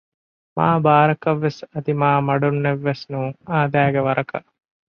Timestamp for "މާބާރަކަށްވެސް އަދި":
0.57-1.91